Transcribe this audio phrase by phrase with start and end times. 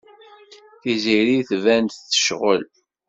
[0.81, 2.63] Tiziri tban-d tecɣel.